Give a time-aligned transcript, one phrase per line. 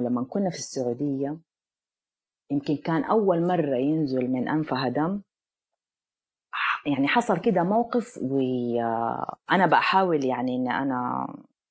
[0.00, 1.38] إنه لما كنا في السعودية
[2.50, 5.22] يمكن كان أول مرة ينزل من أنفها دم.
[6.86, 11.26] يعني حصل كده موقف وأنا بحاول يعني إن أنا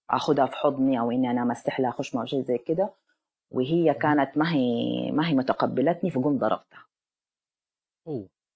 [0.10, 2.94] أخذها في حضني أو إني أنا أمسح لها خشمة أو شيء زي كده.
[3.52, 6.86] وهي كانت ما هي ما هي متقبلتني فقوم ضربتها.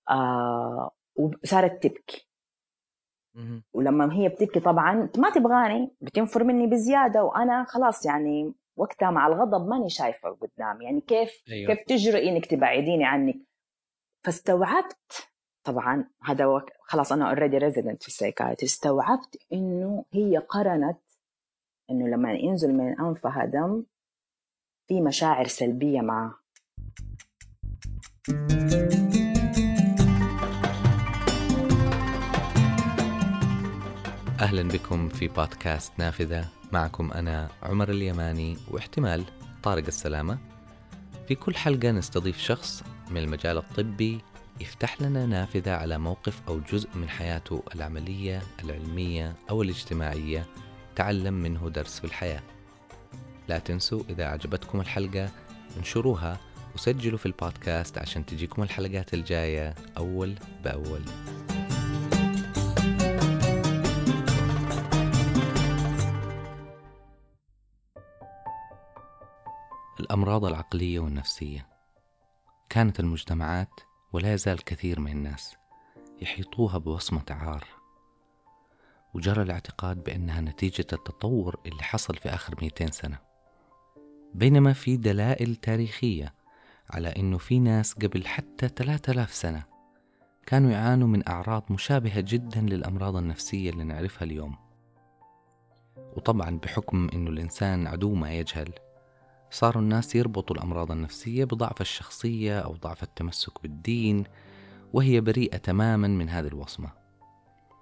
[0.10, 2.28] آه وصارت تبكي.
[3.74, 9.68] ولما هي بتبكي طبعا ما تبغاني بتنفر مني بزيادة وأنا خلاص يعني وقتها مع الغضب
[9.68, 10.82] ماني شايفة قدام.
[10.82, 11.74] يعني كيف أيوة.
[11.74, 13.36] كيف تجرؤي إنك تبعديني عنك؟
[14.26, 15.30] فاستوعبت
[15.64, 16.70] طبعا هذا وك...
[16.82, 18.66] خلاص أنا already resident في ال psychiatry.
[18.66, 21.00] استوعبت إنه هي قرنت
[21.90, 23.84] إنه لما ينزل من أنفها دم
[24.88, 26.34] في مشاعر سلبية معاه
[34.42, 36.63] أهلا بكم في بودكاست نافذة.
[36.74, 39.24] معكم أنا عمر اليماني واحتمال
[39.64, 40.38] طارق السلامة.
[41.28, 44.22] في كل حلقة نستضيف شخص من المجال الطبي
[44.62, 50.46] يفتح لنا نافذة على موقف أو جزء من حياته العملية العلمية أو الاجتماعية
[50.96, 52.44] تعلم منه درس في الحياة.
[53.48, 55.30] لا تنسوا إذا أعجبتكم الحلقة
[55.78, 56.40] انشروها
[56.76, 61.02] وسجلوا في البودكاست عشان تجيكم الحلقات الجاية أول بأول.
[70.14, 71.68] الأمراض العقلية والنفسية.
[72.70, 73.70] كانت المجتمعات
[74.12, 75.56] ولا يزال كثير من الناس
[76.22, 77.68] يحيطوها بوصمة عار
[79.14, 83.20] وجرى الاعتقاد بأنها نتيجة التطور اللي حصل في آخر 200 سنة.
[84.34, 86.34] بينما في دلائل تاريخية
[86.90, 89.64] على أنه في ناس قبل حتى 3000 سنة
[90.46, 94.56] كانوا يعانوا من أعراض مشابهة جدا للأمراض النفسية اللي نعرفها اليوم.
[95.98, 98.74] وطبعا بحكم أنه الإنسان عدو ما يجهل
[99.54, 104.24] صاروا الناس يربطوا الأمراض النفسية بضعف الشخصية أو ضعف التمسك بالدين
[104.94, 106.90] وهي بريئة تماما من هذه الوصمة.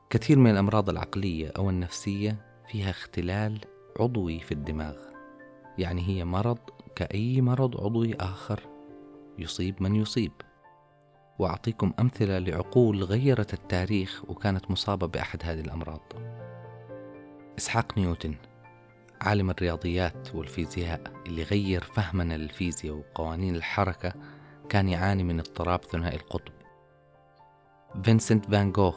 [0.09, 3.59] كثير من الأمراض العقلية أو النفسية فيها اختلال
[3.99, 4.95] عضوي في الدماغ.
[5.77, 6.59] يعني هي مرض
[6.95, 8.59] كأي مرض عضوي آخر.
[9.39, 10.31] يصيب من يصيب.
[11.39, 16.01] وأعطيكم أمثلة لعقول غيرت التاريخ وكانت مصابة بأحد هذه الأمراض.
[17.57, 18.35] إسحاق نيوتن
[19.21, 24.13] عالم الرياضيات والفيزياء اللي غير فهمنا للفيزياء وقوانين الحركة
[24.69, 26.53] كان يعاني من اضطراب ثنائي القطب.
[28.03, 28.95] فينسنت فان جوخ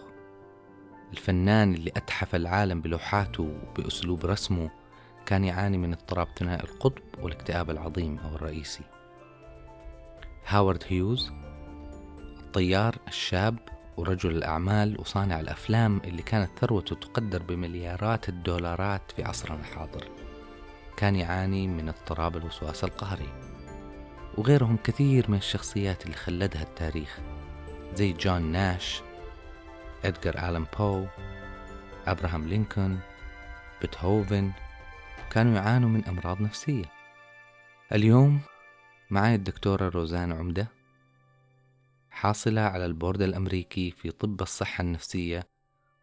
[1.12, 4.70] الفنان اللي أتحف العالم بلوحاته بأسلوب رسمه
[5.26, 8.84] كان يعاني من اضطراب ثنائي القطب والاكتئاب العظيم أو الرئيسي.
[10.46, 11.32] هاورد هيوز
[12.38, 13.58] الطيار الشاب
[13.96, 20.08] ورجل الأعمال وصانع الأفلام اللي كانت ثروته تقدر بمليارات الدولارات في عصرنا الحاضر.
[20.96, 23.28] كان يعاني من اضطراب الوسواس القهري.
[24.38, 27.18] وغيرهم كثير من الشخصيات اللي خلدها التاريخ.
[27.94, 29.02] زي جون ناش
[30.04, 31.06] إدغار آلان بو
[32.06, 32.98] أبراهام لينكولن
[33.80, 34.52] بيتهوفن.
[35.30, 36.84] كانوا يعانوا من أمراض نفسية.
[37.92, 38.40] اليوم
[39.10, 40.68] معي الدكتورة روزان عمدة.
[42.14, 45.48] حاصلة على البورد الأمريكي في طب الصحة النفسية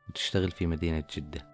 [0.09, 1.51] وتشتغل في مدينة جدة.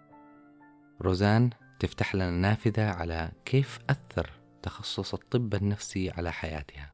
[1.01, 4.31] روزان تفتح لنا نافذة على كيف أثر
[4.63, 6.93] تخصص الطب النفسي على حياتها.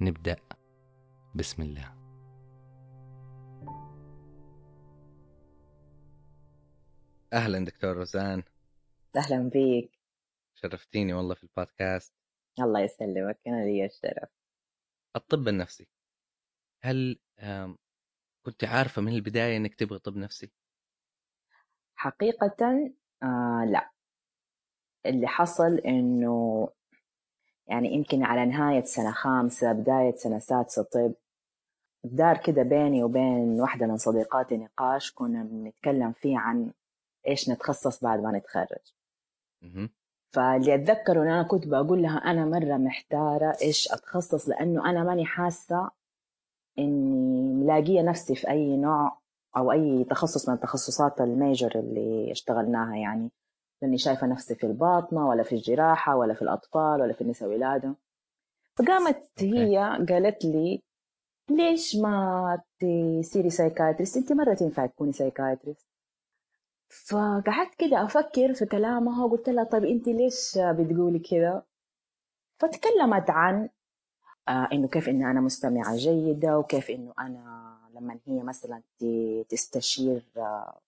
[0.00, 0.36] نبدأ.
[1.34, 1.94] بسم الله.
[7.32, 8.42] أهلا دكتور روزان.
[9.16, 9.90] أهلا بيك.
[10.54, 12.12] شرفتيني والله في البودكاست.
[12.60, 13.38] الله يسلمك.
[13.46, 14.28] أنا لي الشرف.
[15.16, 15.95] الطب النفسي.
[16.82, 17.18] هل
[18.46, 20.52] كنت عارفة من البداية إنك تبغي طب نفسي؟
[21.94, 22.92] حقيقة
[23.22, 23.90] آه لا.
[25.06, 26.68] اللي حصل إنه
[27.66, 31.14] يعني يمكن على نهاية سنة خامسة بداية سنة سادسة طب
[32.04, 36.72] دار كده بيني وبين واحدة من صديقاتي نقاش كنا بنتكلم فيه عن
[37.28, 38.92] إيش نتخصص بعد ما نتخرج.
[40.32, 45.24] فاللي أتذكره إن أنا كنت بقول لها أنا مرة محتارة إيش أتخصص لأنه أنا ماني
[45.24, 45.90] حاسة
[46.78, 49.18] إني ملاقية نفسي في أي نوع
[49.56, 53.30] أو أي تخصص من التخصصات ال major اللي اشتغلناها يعني.
[53.82, 57.94] لأني شايفة نفسي في الباطنة ولا في الجراحة ولا في الأطفال ولا في النساء ولاده
[58.78, 59.78] فقامت هي
[60.08, 60.82] قالت لي
[61.50, 65.86] ليش ما تصيري psychiatrist انت مرة تنفع تكوني psychiatrist
[66.88, 71.66] فقعدت كده أفكر في كلامها وقلت لها طيب انت ليش بتقولي كده؟
[72.60, 73.68] فتكلمت عن
[74.48, 78.82] إنه كيف انه أنا مستمعة جيدة وكيف إنه أنا لما هي مثلا
[79.48, 80.78] تستشير آه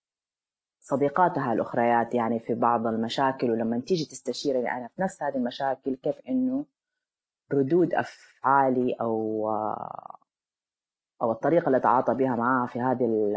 [0.81, 6.20] صديقاتها الأخريات يعني في بعض المشاكل ولما تيجي تستشيرني أنا في نفس هذه المشاكل كيف
[6.28, 6.64] إنه
[7.52, 9.49] ردود أفعالي أو
[11.22, 13.34] أو الطريقة اللي أتعاطى بها معها في هذه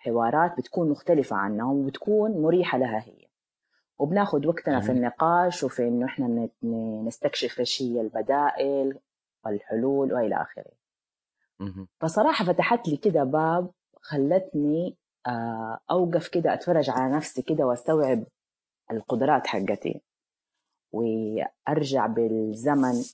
[0.00, 3.26] الحوارات بتكون مختلفة عنهم وبتكون مريحة لها هي.
[3.98, 6.48] وبناخد وقتنا في النقاش وفي إنه إحنا
[7.06, 8.98] نستكشف إيش هي البدائل
[9.46, 10.72] والحلول وإلى آخره.
[12.00, 13.70] فصراحة فتحت لي كده باب
[14.02, 14.96] خلتني
[15.26, 18.24] آه، أوقف كده أتفرج على نفسي كده وأستوعب
[18.90, 20.00] القدرات حقتي
[20.92, 23.04] وأرجع بالزمن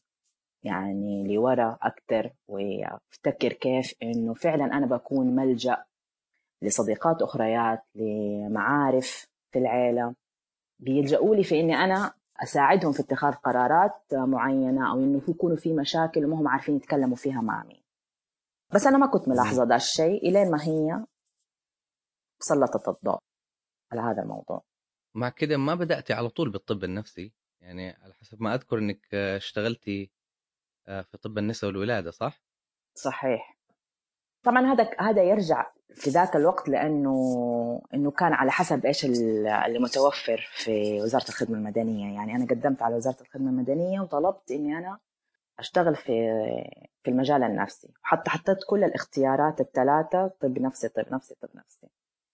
[0.62, 5.84] يعني لورا أكتر وأفتكر كيف إنه فعلا أنا بكون ملجأ
[6.62, 10.14] لصديقات أخريات لمعارف في العيلة.
[10.80, 12.12] بيلجأوا لي في إني أنا
[12.42, 17.40] أساعدهم في اتخاذ قرارات معينة أو إنه يكونوا في مشاكل وما هم عارفين يتكلموا فيها
[17.40, 17.82] مع مين.
[18.74, 21.06] بس أنا ما كنت ملاحظة ده الشيء إلين ما هي
[22.42, 23.18] سلطت الضوء
[23.92, 24.62] على هذا الموضوع.
[25.14, 27.32] مع كده ما بدأتي على طول بالطب النفسي.
[27.60, 30.10] يعني على حسب ما أذكر إنك اشتغلتي
[30.88, 32.42] آه، في طب النساء والولادة صح؟
[32.94, 33.58] صحيح.
[34.44, 40.48] طبعا هذا هذا يرجع في ذاك الوقت لأنه إنه كان على حسب إيش اللي متوفر
[40.52, 42.14] في وزارة الخدمة المدنية.
[42.14, 44.98] يعني أنا قدمت على وزارة الخدمة المدنية وطلبت إني أنا
[45.58, 46.12] أشتغل في
[47.02, 47.92] في المجال النفسي.
[48.02, 51.86] حتى حطيت كل الاختيارات الثلاثة طب نفسي طب نفسي طب نفسي.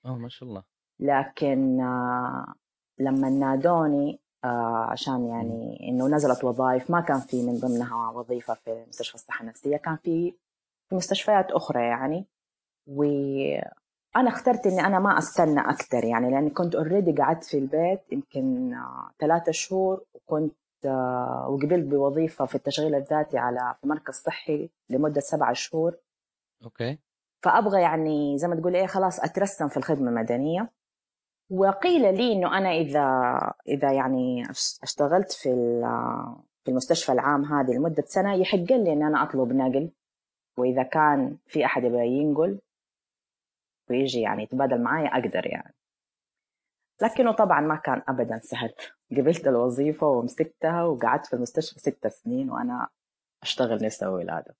[0.04, 0.62] آه ما شاء الله.
[1.00, 2.54] لكن آه،
[2.98, 8.84] لما نادوني آه، عشان يعني إنه نزلت وظائف ما كان في من ضمنها وظيفة في
[8.88, 10.34] مستشفى الصحة النفسية كان في
[10.88, 12.26] في مستشفيات أخرى يعني.
[12.86, 18.74] وأنا اخترت إني أنا ما أستنى أكثر يعني لأني كنت اوريدي قعدت في البيت يمكن
[18.74, 20.54] آه، ثلاثة شهور وكنت
[21.48, 25.96] وقبلت بوظيفة في التشغيل الذاتي على في مركز صحي لمدة سبعة شهور.
[26.64, 26.98] أوكي.
[27.42, 30.70] فأبغى يعني زي ما تقول إيه خلاص أترسم في الخدمة المدنية.
[31.50, 33.04] وقيل لي إنه أنا إذا
[33.68, 34.42] إذا يعني
[34.82, 35.50] أشتغلت في
[36.64, 39.90] في المستشفى العام هذه لمدة سنة يحق لي ان أنا أطلب نقل.
[40.58, 42.58] وإذا كان في أحد يبغى ينقل
[43.90, 45.74] ويجي يعني يتبادل معايا أقدر يعني.
[47.02, 48.74] لكنه طبعا ما كان ابدا سهل.
[49.10, 52.88] قبلت الوظيفة ومسكتها وقعدت في المستشفى ست سنين وأنا
[53.42, 54.56] أشتغل نساء ولاده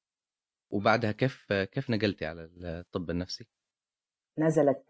[0.72, 3.48] وبعدها كيف كيف نقلتي على الطب النفسي؟
[4.38, 4.84] نزلت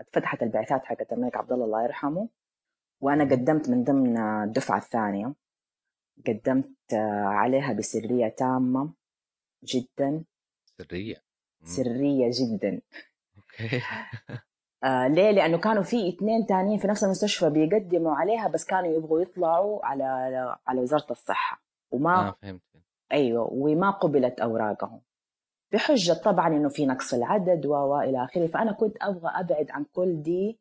[0.00, 2.28] اتفتحت البعثات حقت الملك عبد الله الله يرحمه
[3.00, 5.34] وأنا قدمت من ضمن الدفعة الثانية.
[6.26, 6.94] قدمت
[7.24, 8.94] عليها بسرية تامة
[9.64, 10.24] جدا.
[10.78, 11.24] سرية.
[11.64, 12.80] سرية جدا.
[13.60, 13.82] أوكي.
[14.84, 19.20] آه ليه؟ لأنه كانوا في اثنين ثانيين في نفس المستشفى بيقدموا عليها بس كانوا يبغوا
[19.20, 20.04] يطلعوا على
[20.66, 21.62] على وزارة الصحة.
[21.90, 22.62] وما آه فهمت
[23.12, 25.00] أيوه وما قبلت أوراقهم.
[25.72, 28.46] بحجة طبعا إنه في نقص العدد وإلى آخره.
[28.46, 30.58] فأنا كنت أبغى أبعد عن كل دي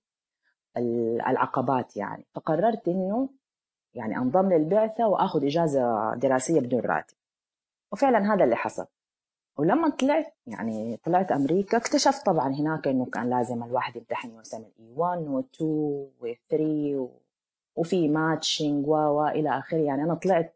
[1.27, 2.25] العقبات يعني.
[2.35, 3.29] فقررت إنه
[3.93, 7.15] يعني أنضم للبعثة وآخذ إجازة دراسية بدون راتب.
[7.91, 8.85] وفعلا هذا اللي حصل.
[9.57, 14.93] ولما طلعت يعني طلعت أمريكا اكتشفت طبعا هناك إنه كان لازم الواحد يمتحن يوصل الاي
[14.95, 15.63] 1 و2
[16.21, 16.61] و3
[17.75, 19.77] وفي ماتشنج و إلى آخره.
[19.77, 20.55] يعني أنا طلعت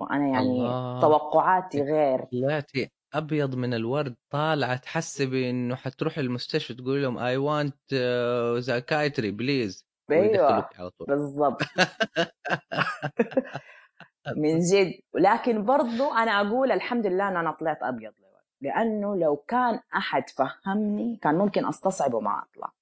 [0.00, 1.00] وأنا يعني الله.
[1.00, 2.24] توقعاتي غير.
[2.24, 7.94] طلعتي أبيض من الورد طالعة تحسبي إنه حتروح المستشفى تقول لهم اي وانت
[8.58, 10.68] زاكايتري بليز أيوه
[11.08, 11.62] بالضبط.
[14.36, 15.00] من جد.
[15.14, 18.12] لكن برضو أنا أقول الحمد لله إن أنا طلعت أبيض
[18.60, 22.72] لأنه لو كان أحد فهمني كان ممكن استصعب وما أطلع.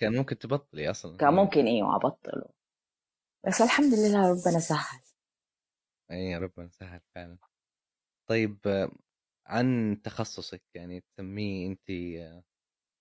[0.00, 1.16] كان ممكن تبطلي أصلا.
[1.16, 2.48] كان ممكن إيوه أبطله.
[3.46, 5.00] بس الحمد لله ربنا سهل.
[6.10, 7.38] إي ربنا سهل فعلا.
[8.26, 8.88] طيب
[9.46, 11.90] عن تخصصك يعني تسميه انت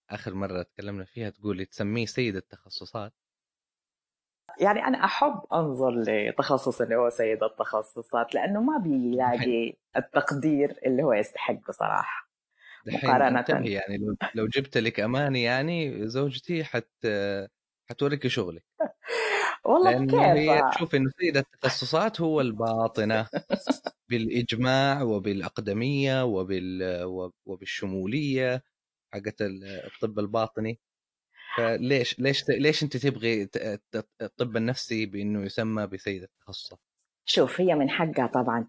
[0.09, 3.13] آخر مرة تكلمنا فيها تقولي تسميه سيد التخصصات.
[4.59, 11.13] يعني أنا أحب أنظر لتخصص اللي هو سيد التخصصات لأنه ما بيلاقي التقدير اللي هو
[11.13, 12.29] يستحقه صراحة
[12.87, 13.45] مقارنة.
[13.49, 17.07] يعني لو لو جبت لك اماني يعني زوجتي حت
[17.89, 18.63] حتوريك شغلك.
[19.65, 23.27] والله كيف؟ هي تشوف إنه سيد التخصصات هو الباطنة
[24.09, 27.03] بالإجماع وبالأقدمية وبال
[27.45, 28.63] وبالشمولية
[29.13, 30.79] حقت الطب الباطني.
[31.57, 33.49] فليش ليش ليش أنت تبغي
[34.21, 36.79] الطب النفسي بإنه يسمى بسيد التخصصات؟
[37.25, 38.65] شوف هي من حقها طبعا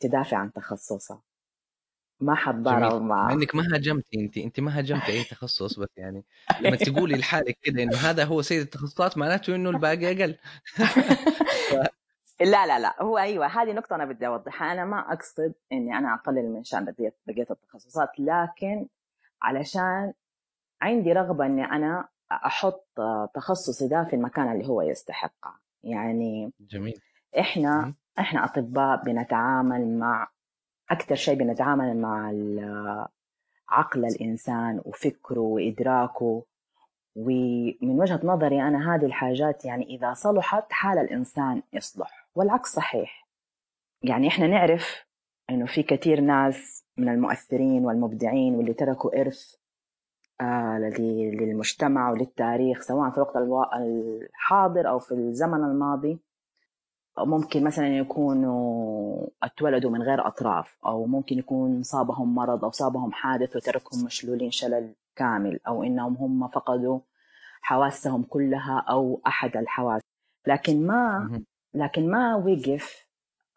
[0.00, 1.22] تدافع عن تخصصها.
[2.20, 6.24] ما حتضارب مع مع إنك ما هاجمتي أنت أنت ما هاجمتي أي تخصص بس يعني.
[6.60, 10.36] لما تقولي لحالك كده إنه هذا هو سيد التخصصات معناته إنه الباقي أقل.
[12.40, 13.02] لا لا لا.
[13.02, 14.72] هو أيوه هذه نقطة أنا بدي أوضحها.
[14.72, 16.84] أنا ما أقصد إني أنا أقلل من شأن
[17.26, 18.86] بقية التخصصات لكن
[19.42, 20.12] علشان
[20.82, 22.86] عندي رغبة إني أنا أحط
[23.34, 25.54] تخصصي ده في المكان اللي هو يستحقه.
[25.84, 27.00] يعني جميل.
[27.38, 27.94] إحنا مهم.
[28.18, 30.28] إحنا أطباء بنتعامل مع
[30.90, 32.32] أكثر شيء بنتعامل مع
[33.68, 36.44] عقل الإنسان وفكره وإدراكه.
[37.16, 43.28] ومن وجهة نظري أنا هذه الحاجات يعني إذا صلحت حال الإنسان يصلح والعكس صحيح.
[44.02, 45.04] يعني إحنا نعرف
[45.50, 49.54] إنه في كثير ناس من المؤثرين والمبدعين واللي تركوا إرث
[50.40, 56.18] للمجتمع وللتاريخ سواء في الوقت الحاضر أو في الزمن الماضي.
[57.18, 63.56] ممكن مثلا يكونوا اتولدوا من غير أطراف أو ممكن يكون صابهم مرض أو صابهم حادث
[63.56, 67.00] وتركهم مشلولين شلل كامل أو إنهم هم فقدوا
[67.62, 70.02] حواسهم كلها أو أحد الحواس.
[70.46, 71.42] لكن ما.
[71.74, 73.06] لكن ما وقف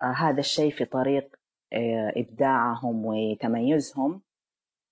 [0.01, 1.35] آه، هذا الشيء في طريق
[1.73, 4.21] آه، إبداعهم وتميزهم.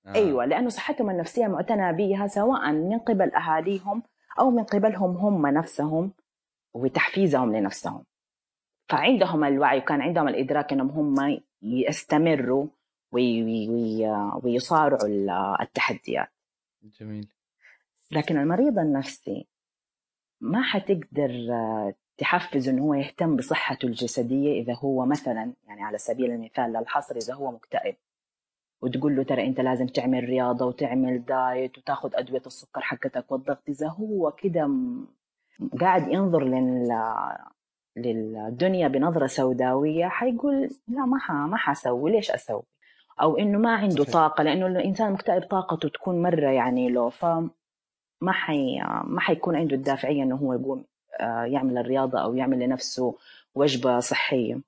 [0.05, 0.15] آه.
[0.15, 4.03] أيوه لأنه صحتهم النفسية معتنى بها سواء من قبل أهاليهم
[4.39, 6.11] أو من قبلهم هم نفسهم
[6.73, 8.03] وتحفيزهم لنفسهم.
[8.89, 12.67] فعندهم الوعي وكان عندهم الإدراك إنهم هم يستمروا
[13.11, 14.09] وي وي وي
[14.43, 16.29] ويصارعوا ال- التحديات.
[16.83, 17.27] جميل.
[18.11, 19.47] لكن المريض النفسي
[20.41, 21.31] ما حتقدر
[22.17, 27.33] تحفز إنه هو يهتم بصحته الجسدية إذا هو مثلا يعني على سبيل المثال للحصر إذا
[27.33, 27.95] هو مكتئب.
[28.81, 33.87] وتقول له ترى أنت لازم تعمل رياضة وتعمل diet وتاخذ أدوية السكر حقتك والضغط إذا
[33.87, 34.69] هو كده
[35.79, 36.89] قاعد ينظر لل
[37.97, 41.31] للدنيا بنظرة سوداوية حيقول لا ما ح...
[41.31, 42.63] ما حاسوي ليش أسوي؟
[43.21, 44.13] أو إنه ما عنده صحيح.
[44.13, 47.25] طاقة لأنه الإنسان المكتئب طاقته تكون مرة يعني لو ف
[48.21, 50.85] ما حي ما حيكون عنده الدافعية إنه هو يقوم
[51.19, 53.15] آه، يعمل الرياضة أو يعمل لنفسه
[53.55, 54.61] وجبة صحية.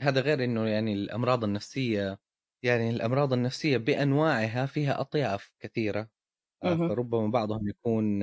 [0.00, 2.18] هذا غير إنه يعني الأمراض النفسية
[2.62, 6.08] يعني الأمراض النفسية بأنواعها فيها أطياف كثيرة
[6.64, 6.74] آه،.
[6.74, 8.22] فربما بعضهم يكون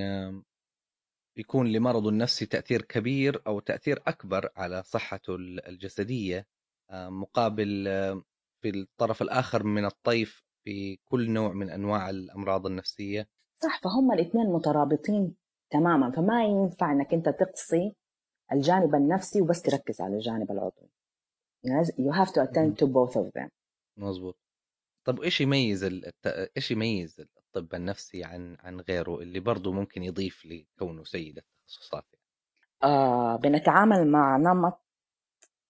[1.37, 6.47] يكون لمرضه النفسي تأثير كبير أو تأثير أكبر على صحته ال- الجسدية
[6.91, 7.85] آم، مقابل
[8.61, 13.27] في الطرف الآخر من الطيف في كل نوع من أنواع الأمراض النفسية.
[13.63, 15.35] صح فهم الاثنين مترابطين
[15.69, 17.95] تماما فما ينفع إنك أنت تقصي
[18.51, 20.89] الجانب النفسي وبس تركز على الجانب العضوي.
[21.99, 23.49] You have to attend to both of them.
[23.97, 24.39] مظبوط
[25.05, 26.27] طب إيش يميز ال- الت...
[26.57, 32.15] إيش يميز الطب النفسي عن عن غيره اللي برضه ممكن يضيف لكونه سيد التخصصات
[32.83, 34.81] آه بنتعامل مع نمط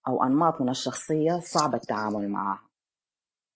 [0.08, 2.70] أو أنماط من الشخصية صعب التعامل معها.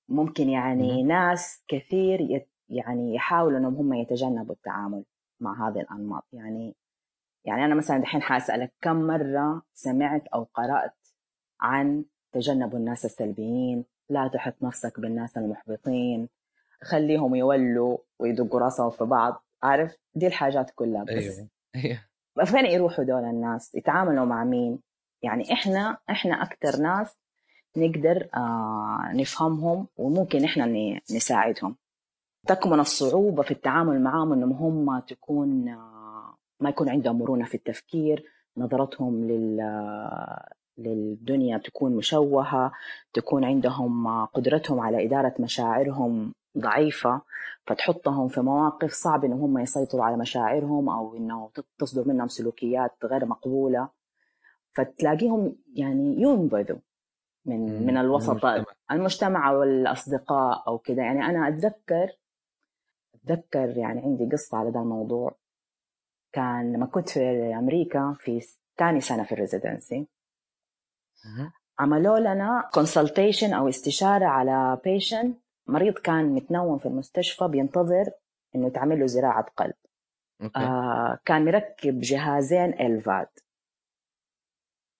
[0.09, 1.03] ممكن يعني مهم.
[1.03, 5.05] ناس كثير يت يعني يحاولوا إنهم هم يتجنبوا التعامل
[5.39, 6.25] مع هذه الأنماط.
[6.33, 6.75] يعني
[7.45, 10.95] يعني أنا مثلا دحين حأسألك كم مرة سمعت أو قرأت
[11.61, 16.29] عن تجنبوا الناس السلبيين لا تحط نفسك بالناس المحبطين
[16.81, 21.09] خليهم يولوا ويدقوا راسهم في بعض عارف؟ دي الحاجات كلها بس.
[21.09, 21.99] أيوه أيوه.
[22.45, 24.79] فين يروحوا دول الناس؟ يتعاملوا مع مين؟
[25.23, 27.17] يعني إحنا إحنا أكثر ناس
[27.77, 30.65] نقدر آه نفهمهم وممكن إحنا
[31.11, 31.75] نساعدهم.
[32.47, 38.25] تكمن الصعوبة في التعامل معهم إنهم هم تكون آه ما يكون عندهم مرونة في التفكير
[38.57, 39.59] نظرتهم لل
[40.77, 42.71] للدنيا تكون مشوهة
[43.13, 47.21] تكون عندهم آه، قدرتهم على إدارة مشاعرهم ضعيفة
[47.67, 53.25] فتحطهم في مواقف صعب انهم هم يسيطروا على مشاعرهم أو إنه تصدر منهم سلوكيات غير
[53.25, 53.89] مقبولة
[54.73, 56.79] فتلاقيهم يعني ينبذوا
[57.45, 57.85] من.
[57.85, 58.65] من الوسط المجتمع.
[58.91, 62.17] المجتمع أو الاصدقاء أو كذا يعني أنا أتذكر
[63.15, 65.35] أتذكر يعني عندي قصة على ذا الموضوع
[66.31, 68.41] كان لما كنت في أمريكا في
[68.77, 70.07] ثاني سنة في ال residency
[71.25, 71.51] مهم.
[71.79, 78.05] عملوا لنا consultation أو استشارة على patient مريض كان متنوم في المستشفى بينتظر
[78.55, 79.73] إنه تعمل له زراعة قلب.
[80.41, 80.59] okay.
[80.59, 83.27] آه كان مركب جهازين ال VAD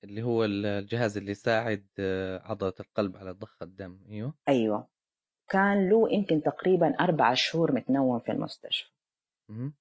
[0.04, 4.00] اللي هو الجهاز اللي يساعد آه، عضلة القلب على ضخ الدم.
[4.10, 4.34] أيوه.
[4.50, 4.88] أيوه.
[5.50, 8.92] كان له يمكن تقريبا أربع شهور متنوم في المستشفى.
[9.50, 9.74] مهم.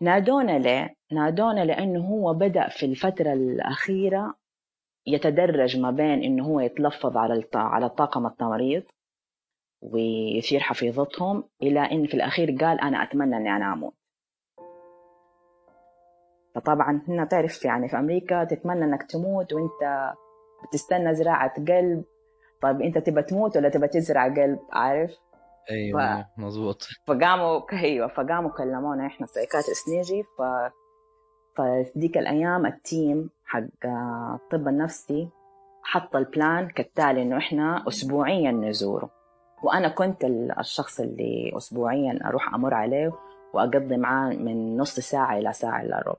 [0.00, 4.34] نادونا ليه؟ نادونا لأنه هو بدأ في الفترة الأخيرة
[5.14, 8.82] يتدرج ما بين إنه هو يتلفظ على على الطاقم التمريض
[9.82, 13.94] ويثير حفيظتهم إلى إن في الأخير قال أنا أتمنى إني أنا أموت.
[16.54, 20.12] فطبعا هنا تعرف يعني في أمريكا تتمنى إنك تموت وإنت
[20.68, 22.04] بتستنى زراعة قلب.
[22.62, 25.10] طيب أنت تبى تموت ولا تبى تزرع قلب؟ عارف؟
[25.70, 26.82] أيوه مظبوط.
[27.06, 30.42] فقاموا أيوه فقاموا كلمونا إحنا psychiatrist نيجي ف
[31.58, 35.28] فديك الأيام ال team حق الطب النفسي
[35.82, 39.10] حط ال plan كالتالي إنه إحنا اسبوعيا نزوره.
[39.62, 43.12] وأنا كنت ال- الشخص اللي اسبوعيا أروح أمر عليه
[43.54, 46.18] وأقضي معاه من نص ساعة إلى ساعة إلا ربع.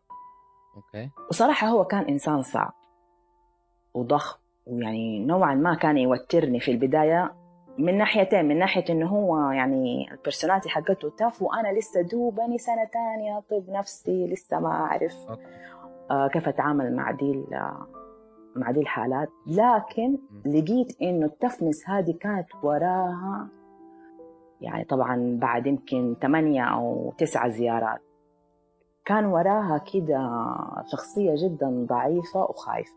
[0.75, 1.09] okay.
[1.29, 2.73] وصراحة هو كان إنسان صعب
[3.93, 7.33] وضخم ويعني نوعا ما كان يوترني في البداية
[7.79, 12.83] من ناحيتين من ناحية إنه هو يعني ال personality حقته tough وأنا لسه دوبني سنة
[12.93, 15.41] تانية طب نفسي لسه ما أعرف okay.
[16.11, 17.87] آه كيف أتعامل مع دي آه،
[18.55, 19.29] مع دي الحالات.
[19.47, 23.47] لكن لقيت إنه ال toughness هذه كانت وراها
[24.61, 28.01] يعني طبعا بعد يمكن ثمانية أو تسعة زيارات.
[29.05, 30.29] كان وراها كده
[30.91, 32.95] شخصية جدا ضعيفة وخايفة.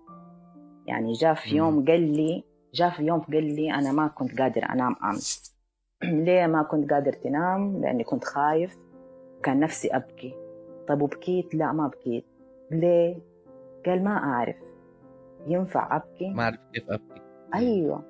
[0.87, 4.65] يعني جاء في يوم قال لي جاء في يوم قال لي أنا ما كنت قادر
[4.71, 5.57] أنام أمس.
[6.25, 8.79] ليه ما كنت قادر تنام؟ لأني كنت خايف.
[9.43, 10.35] كان نفسي أبكي.
[10.89, 12.25] طب وبكيت؟ لا ما بكيت.
[12.71, 13.19] ليه؟
[13.87, 14.57] قال ما أعرف.
[15.47, 17.23] ينفع أبكي؟ ما أعرف كيف أبكي.
[17.55, 18.03] أيوه.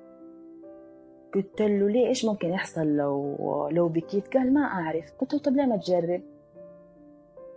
[1.35, 5.11] قلت له ليه؟ إيش ممكن يحصل لو لو بكيت؟ قال ما أعرف.
[5.19, 6.21] قلت له طب ليه ما تجرب؟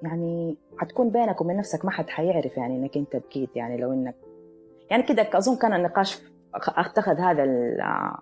[0.02, 4.14] يعني حتكون بينك وبين نفسك ما حد حيعرف يعني إنك أنت بكيت يعني لو إنك
[4.90, 6.22] يعني كده أظن كان النقاش
[6.56, 8.12] اتخذ هذا ال-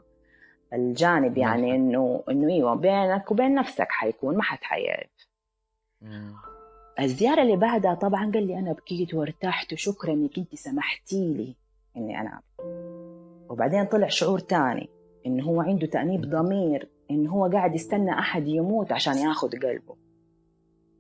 [0.73, 1.75] الجانب يعني.
[1.77, 5.11] انه إنه إيوه بينك وبين نفسك حيكون ما حد حيعرف.
[7.01, 11.57] الزيارة اللي بعدها طبعا قال لي أنا بكيت وارتحت وشكرا إنك أنت سمحتي لي
[11.97, 12.41] إني أنا.
[13.51, 14.89] وبعدين طلع شعور تاني
[15.27, 19.97] إنه هو عنده تأنيب ضمير إنه هو قاعد يستنى أحد يموت عشان ياخد قلبه.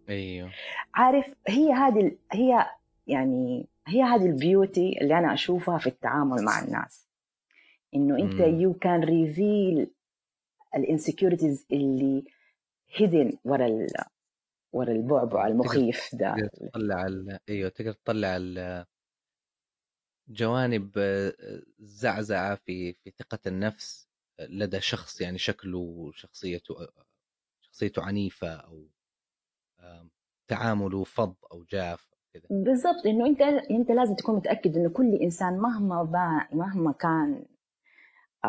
[0.08, 0.50] أيوه.
[0.94, 2.66] عارف هي هذه هي
[3.06, 7.08] يعني هي هذه ال beauty اللي أنا أشوفها في التعامل مع الناس.
[7.94, 8.60] إنه أنت مم.
[8.60, 9.90] you can reveal
[10.76, 12.24] ال insecurities اللي
[12.96, 13.86] hidden ورا ال
[14.72, 17.38] ورا البعبع المخيف ده تقدر تطلع ال...
[17.48, 18.84] أيوه تقدر تطلع ال...
[20.28, 20.92] جوانب
[21.78, 24.08] زعزعة في في ثقة النفس
[24.40, 26.74] لدى شخص يعني شكله شخصيته
[27.60, 28.88] شخصيته عنيفة أو
[30.48, 32.10] تعامله فظ أو جاف
[32.50, 37.44] بالضبط إنه أنت أنت لازم تكون متأكد إنه كل إنسان مهما با مهما كان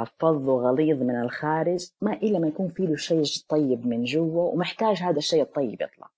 [0.03, 4.98] فظ وغليظ من الخارج ما الا ما يكون فيه له شيء طيب من جوا ومحتاج
[4.98, 6.09] هذا الشيء الطيب يطلع.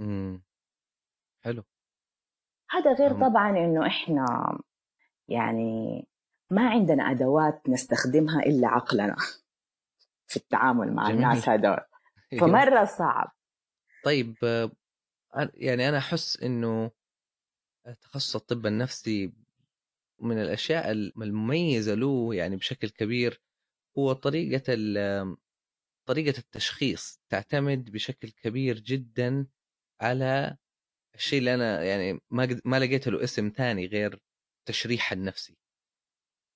[0.00, 0.42] امم
[1.44, 1.62] حلو.
[2.70, 3.28] هذا غير أم.
[3.28, 4.58] طبعا إنه إحنا
[5.28, 6.06] يعني
[6.50, 9.16] ما عندنا أدوات نستخدمها إلا عقلنا
[10.30, 11.16] في التعامل مع جميل.
[11.16, 11.78] الناس هذول.
[12.40, 13.32] فمرة صعب.
[14.04, 14.36] طيب
[15.54, 16.90] يعني أنا أحس إنه
[18.00, 19.32] تخصص الطب النفسي
[20.22, 23.40] من الأشياء المميزة له يعني بشكل كبير
[23.98, 25.36] هو طريقة ال-
[26.08, 29.46] طريقة التشخيص تعتمد بشكل كبير جدا
[30.00, 30.56] على
[31.14, 34.20] الشيء اللي أنا يعني ما قد- ما لقيت له اسم ثاني غير
[34.60, 35.56] التشريح النفسي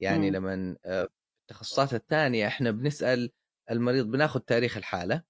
[0.01, 0.37] يعني مم.
[0.37, 1.09] لما آه،
[1.43, 3.33] التخصصات الثانية إحنا بنسأل
[3.71, 5.23] المريض بناخذ تاريخ الحالة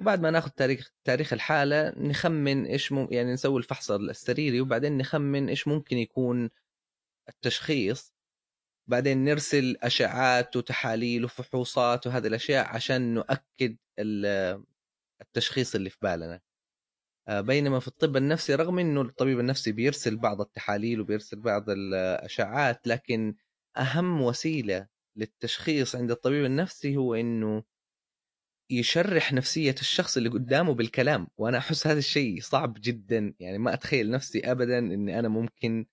[0.00, 5.48] وبعد ما ناخذ تاريخ تاريخ الحالة نخمن إيش مم يعني نسوي الفحص السريري وبعدين نخمن
[5.48, 6.50] إيش ممكن يكون
[7.28, 8.14] التشخيص
[8.88, 14.64] بعدين نرسل أشعات وتحاليل وفحوصات وهذه الأشياء عشان نؤكد ال-
[15.22, 16.40] التشخيص اللي في بالنا.
[17.28, 22.86] آه، بينما في الطب النفسي رغم إنه الطبيب النفسي بيرسل بعض التحاليل وبيرسل بعض الاشعاعات
[22.86, 23.34] لكن
[23.76, 27.62] أهم وسيلة للتشخيص عند الطبيب النفسي هو إنه
[28.70, 31.28] يشرح نفسية الشخص اللي قدامه بالكلام.
[31.36, 35.86] وأنا أحس هذا الشيء صعب جدا يعني ما أتخيل نفسي ابدا إني أنا ممكن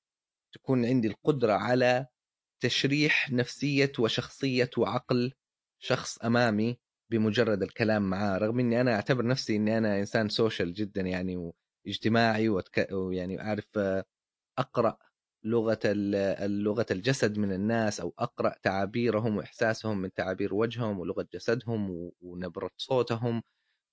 [0.54, 2.08] تكون عندي القدرة على
[2.64, 5.34] تشريح نفسية وشخصية وعقل
[5.80, 6.78] شخص أمامي
[7.12, 11.52] بمجرد الكلام معاه رغم إني أنا أعتبر نفسي إني أنا إنسان سوشيال جدا يعني
[11.88, 12.88] واجتماعي وأتك...
[12.92, 14.06] ويعني أعرف آه،
[14.60, 14.98] أقرأ
[15.46, 21.90] لغة ال- لغة الجسد من الناس أو أقرأ تعابيرهم وإحساسهم من تعابير وجههم ولغة جسدهم
[21.92, 23.44] و- ونبرة صوتهم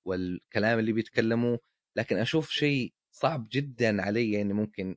[0.07, 1.59] والكلام اللي بيتكلموه
[1.97, 4.97] لكن أشوف شيء صعب جدا علي إني ممكن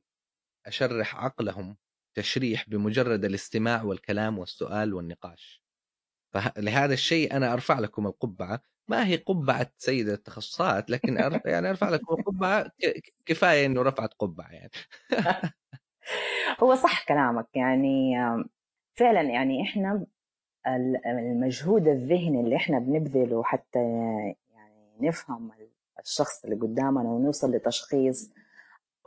[0.66, 1.76] أشرح عقلهم
[2.14, 5.62] تشريح بمجرد الاستماع والكلام والسؤال والنقاش.
[6.34, 8.60] فلهذا الشيء أنا أرفع لكم القبعة.
[8.88, 14.14] ما هي قبعة سيد التخصصات لكن أرفع يعني أرفع لكم القبعة ك- كفاية إنه رفعت
[14.14, 14.70] قبعة يعني.
[16.62, 18.14] هو صح كلامك يعني
[18.94, 20.06] فعلا يعني إحنا
[20.66, 23.78] ال- المجهود الذهني اللي إحنا بنبذله حتى
[24.54, 25.50] يعني نفهم
[26.00, 28.32] الشخص اللي قدامنا ونوصل لتشخيص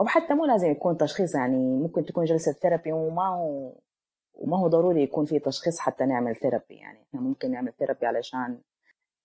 [0.02, 3.74] أو حتى مو لازم يكون تشخيص يعني ممكن تكون جلسة therapy وما هو
[4.34, 8.58] وما هو ضروري يكون في تشخيص حتى نعمل therapy يعني إحنا ممكن نعمل therapy علشان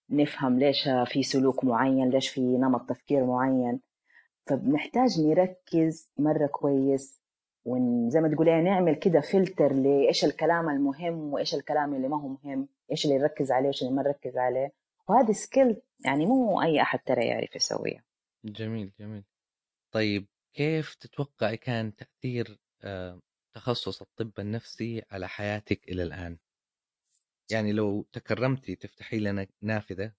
[0.09, 3.79] نفهم ليش في سلوك معين ليش في نمط تفكير معين.
[4.45, 7.21] فبنحتاج نركز مرة كويس
[7.65, 12.67] وزي ما تقولي نعمل كده فلتر لإيش الكلام المهم وإيش الكلام اللي ما هو مهم
[12.91, 14.73] إيش اللي نركز عليه وإيش اللي ما نركز عليه.
[15.09, 18.03] وهذه skill يعني مو أي أحد ترى يعرف يسويها.
[18.45, 19.23] جميل جميل.
[19.91, 23.19] طيب كيف تتوقعي كان تأثير آه،
[23.55, 26.37] تخصص الطب النفسي على حياتك إلى الآن؟
[27.51, 30.13] يعني لو تكرمتي تفتحي لنا نافذة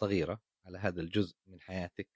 [0.00, 2.08] صغيرة على هذا الجزء من حياتك.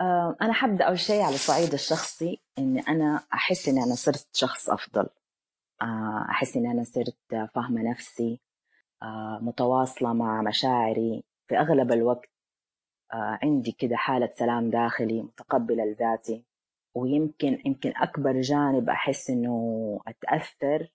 [0.00, 4.70] آه، أنا حبدأ أول شيء على الصعيد الشخصي إني أنا أحس إني أنا صرت شخص
[4.70, 5.08] أفضل.
[5.82, 8.40] آه، أحس إني أنا صرت فاهمة نفسي
[9.40, 12.30] متواصلة مع مشاعري في أغلب الوقت.
[13.12, 16.44] عندي كده حالة سلام داخلي متقبلة لذاتي.
[16.94, 20.88] ويمكن يمكن أكبر جانب أحس إنه أتأثر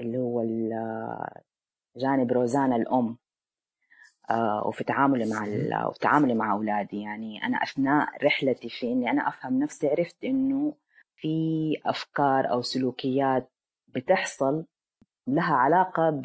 [0.00, 0.42] اللي هو
[1.96, 3.16] جانب روزانا الأم
[4.30, 7.00] آه، وفي تعاملي مع وفي تعاملي مع أولادي.
[7.00, 10.74] يعني أنا أثناء رحلتي في إني أنا أفهم نفسي عرفت إنه
[11.16, 11.36] في
[11.86, 13.50] أفكار أو سلوكيات
[13.88, 14.64] بتحصل
[15.26, 16.22] لها علاقة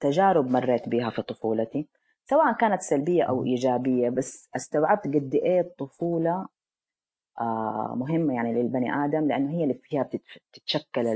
[0.00, 1.88] بتجارب مريت بها في طفولتي
[2.24, 6.48] سواء كانت سلبية أو إيجابية بس استوعبت قد الطفولة آه،
[7.94, 10.08] مهمة يعني للبني آدم لأنه هي اللي فيها
[10.52, 11.06] بتتشكل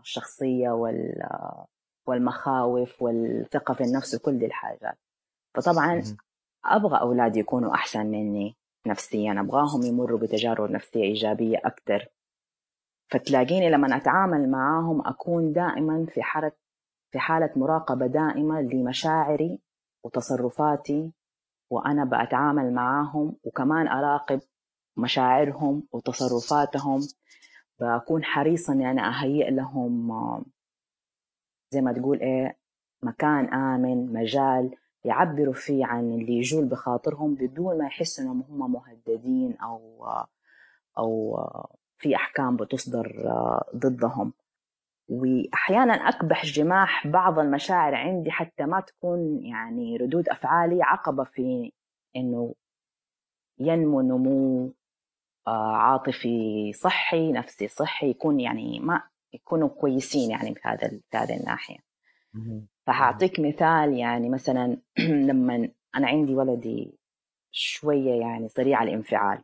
[0.00, 0.70] الشخصية
[2.06, 4.98] والمخاوف والثقة في النفس وكل دي الحاجات.
[5.54, 6.02] فطبعا
[6.64, 12.08] أبغى أولادي يكونوا أحسن مني نفسيا أبغاهم يمروا بتجارب نفسية إيجابية أكثر
[13.10, 16.52] فتلاقيني لما أتعامل معاهم أكون دائما في حالة
[17.12, 19.60] في حالة مراقبة دائمة لمشاعري
[20.04, 21.12] وتصرفاتي
[21.70, 24.40] وأنا بأتعامل معاهم وكمان أراقب
[24.96, 27.00] مشاعرهم وتصرفاتهم.
[27.80, 30.12] بكون حريصة إني أنا أهيئ لهم
[31.70, 32.58] زي ما تقول إيه
[33.02, 39.56] مكان آمن مجال يعبروا فيه عن اللي يجول بخاطرهم بدون ما يحسوا إنهم هم مهددين
[39.56, 40.06] أو
[40.98, 41.38] أو
[41.98, 43.24] في أحكام بتصدر
[43.76, 44.32] ضدهم.
[45.08, 51.72] وأحيانا أكبح جماح بعض المشاعر عندي حتى ما تكون يعني ردود أفعالي عقبة في
[52.16, 52.54] إنه
[53.58, 54.72] ينمو نمو
[55.46, 61.78] عاطفي صحي نفسي صحي يكون يعني ما يكونوا كويسين يعني في هذا في هذه الناحيه
[62.86, 64.78] فحاعطيك مثال يعني مثلا
[65.28, 66.98] لما أنا عندي ولدي
[67.50, 69.42] شوية يعني سريع الانفعال.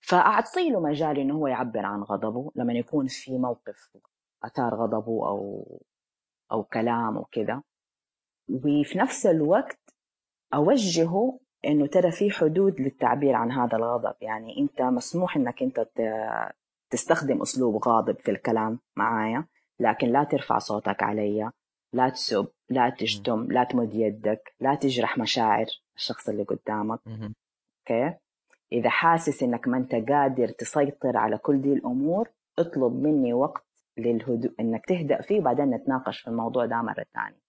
[0.00, 3.96] فأعطي له مجال إنه هو يعبر عن غضبه لما يكون في موقف
[4.44, 5.64] أثار غضبه أو
[6.52, 7.62] أو كلام وكذا
[8.50, 9.94] وفي نفس الوقت
[10.54, 14.14] أوجهه إنه ترى في حدود للتعبير عن هذا الغضب.
[14.20, 15.86] يعني أنت مسموح إنك أنت
[16.90, 19.44] تستخدم أسلوب غاضب في الكلام معايا
[19.80, 21.50] لكن لا ترفع صوتك علي
[21.92, 25.66] لا تسب لا تشتم لا تمد يدك لا تجرح مشاعر
[25.96, 27.00] الشخص اللي قدامك.
[27.90, 28.14] أوكي؟
[28.72, 33.64] إذا حاسس إنك ما أنت قادر تسيطر على كل دي الأمور اطلب مني وقت
[33.98, 37.47] للهدوء إنك تهدأ فيه وبعدين نتناقش في الموضوع ده مرة ثانية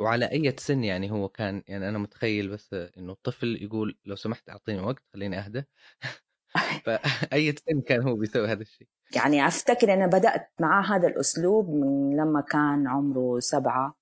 [0.00, 4.50] وعلى أي سن يعني هو كان يعني أنا متخيل بس إنه الطفل يقول لو سمحت
[4.50, 5.64] أعطيني وقت خليني أهدى.
[6.84, 8.88] فأي سن كان هو بيسوي هذا الشيء.
[9.16, 13.94] يعني أفتكر أنا بدأت معاه هذا الأسلوب من لما كان عمره سبعة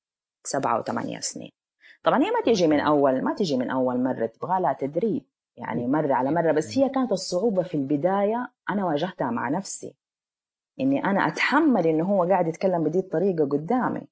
[0.44, 1.50] سبعة وثمانية سنين.
[2.03, 5.22] طبعا هي ما تيجي من أول ما تيجي من أول مرة تبغى لها تدريب.
[5.57, 6.53] يعني مرة على مرة.
[6.53, 9.94] بس هي كانت الصعوبة في البداية أنا واجهتها مع نفسي.
[10.81, 14.09] إني أنا أتحمل إنه هو قاعد يتكلم بدي الطريقة قدامي.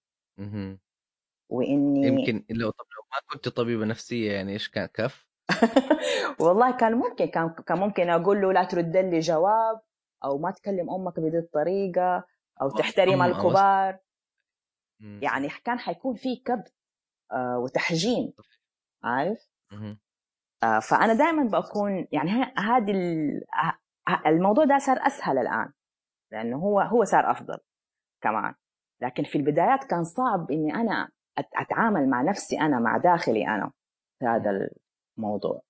[1.48, 5.28] وإني يمكن لو طب لو ما كنت طبيبة نفسية يعني إيش كان كف؟
[6.40, 9.80] والله كان ممكن كان كان ممكن أقول له لا ترد لي جواب
[10.24, 12.24] أو ما تكلم أمك بهذه الطريقة
[12.62, 13.98] أو تحترم الكبار.
[15.00, 16.74] يعني كان حيكون في كبت
[17.32, 18.32] آه وتحجيم
[19.02, 19.50] عارف؟
[20.62, 22.92] آه فأنا دائما بكون يعني هذه
[24.26, 25.72] الموضوع ده صار أسهل الآن
[26.32, 27.58] لأنه هو هو صار أفضل
[28.20, 28.54] كمان.
[29.02, 33.70] لكن في البدايات كان صعب إني أنا أتعامل مع نفسي أنا مع داخلي أنا
[34.18, 34.68] في هذا
[35.18, 35.62] الموضوع.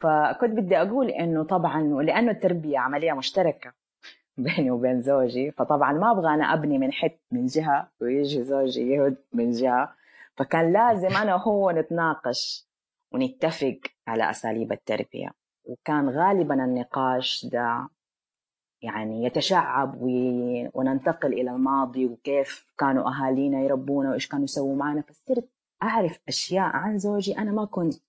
[0.00, 3.72] فكنت بدي أقول إنه طبعا ولأنه التربية عملية مشتركة
[4.36, 9.16] بيني وبين زوجي فطبعا ما أبغى أنا أبني من حت من جهة ويجي زوجي يهد
[9.32, 9.94] من جهة.
[10.36, 12.68] فكان لازم أنا وهو نتناقش
[13.12, 15.30] ونتفق على أساليب التربية.
[15.64, 17.88] وكان غالبا النقاش ده
[18.82, 19.98] يعني يتشعب
[20.74, 25.02] وننتقل إلى الماضي وكيف كانوا أهالينا يربونا وإيش كانوا يسووا معنا.
[25.02, 25.48] فصرت
[25.82, 28.02] أعرف أشياء عن زوجي أنا ما كنت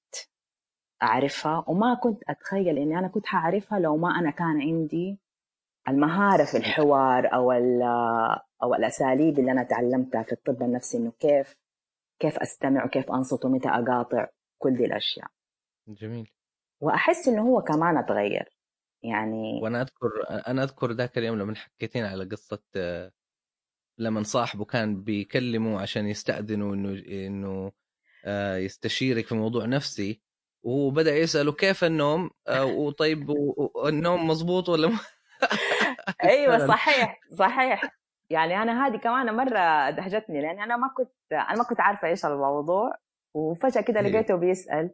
[1.04, 5.20] أعرفها وما كنت أتخيل إني أنا كنت حعرفها لو ما أنا كان عندي
[5.88, 7.52] المهارة في الحوار أو
[8.64, 11.56] أو الأساليب اللي أنا تعلمتها في الطب النفسي إنه كيف
[12.20, 15.28] كيف أستمع وكيف أنصت ومتى أقاطع كل دي الأشياء.
[15.88, 16.32] جميل.
[16.82, 18.61] وأحس إنه هو كمان أتغير.
[19.04, 20.10] يعني وأنا أذكر
[20.48, 22.60] أنا أذكر ذاك اليوم لما حكيتين على قصة
[23.98, 27.72] لما صاحبه كان بيكلمه عشان يستاذنوا إنه إنه
[28.26, 30.22] آه، يستشيرك في موضوع نفسي
[30.64, 33.30] وبدا يسأله كيف النوم آه، وطيب
[33.76, 35.00] والنوم مزبوط ولا م...
[36.24, 37.82] أيوه صحيح صحيح.
[38.30, 42.26] يعني أنا هذه كمان مرة دهجتني لأني أنا ما كنت أنا ما كنت عارفة إيش
[42.26, 42.96] الموضوع
[43.34, 44.08] وفجأة كده إيه.
[44.08, 44.92] لقيته بيسأل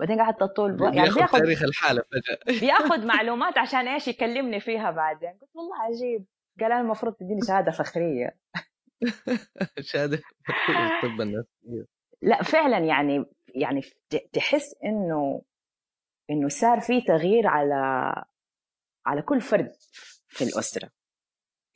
[0.00, 0.84] بعدين قعدت اطول بو...
[0.84, 2.60] يعني بياخذ تاريخ الحالة فجأة.
[2.60, 5.30] بياخذ معلومات عشان إيش يكلمني فيها بعدين.
[5.30, 6.26] قلت والله عجيب.
[6.60, 8.36] قال أنا المفروض تديني شهادة فخرية.
[9.90, 11.86] شهادة الطب النفسي
[12.22, 13.82] لا فعلا يعني يعني
[14.32, 15.42] تحس إنه
[16.30, 17.74] إنه صار في تغيير على
[19.06, 19.72] على كل فرد
[20.28, 20.90] في الأسرة.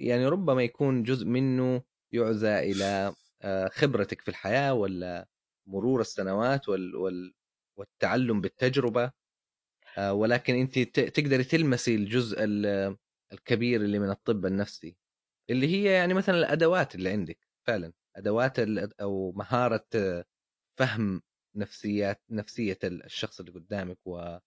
[0.00, 1.82] يعني ربما يكون جزء منه
[2.12, 5.28] يعزى إلى آه، خبرتك في الحياة ولا
[5.66, 6.96] مرور السنوات وال...
[6.96, 7.34] وال...
[7.76, 9.12] والتعلم بالتجربة
[9.98, 12.36] آه، ولكن انت تقدري تلمسي الجزء
[13.32, 14.96] الكبير اللي من الطب النفسي
[15.50, 17.92] اللي هي يعني مثلا الأدوات اللي عندك فعلا.
[18.16, 18.58] أدوات
[19.00, 19.86] أو مهارة
[20.78, 21.22] فهم
[21.56, 24.38] نفسيات نفسية الشخص اللي قدامك و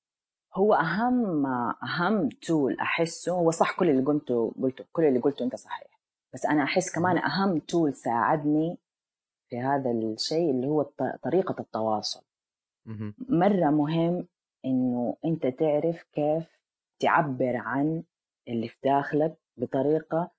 [0.55, 1.45] هو أهم
[1.83, 5.99] أهم تول أحسه هو صح كل اللي قلته قلته كل اللي قلته أنت صحيح.
[6.33, 8.77] بس أنا أحس كمان أهم تول ساعدني
[9.49, 10.81] في هذا الشيء اللي هو
[11.23, 12.23] طريقة التواصل.
[13.29, 14.27] مرة مهم
[14.65, 16.57] إنه أنت تعرف كيف
[16.99, 18.03] تعبر عن
[18.47, 20.31] اللي في داخلك بطريقة